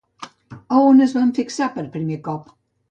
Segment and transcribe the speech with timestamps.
[0.55, 2.55] A on es van fixar per primer cop?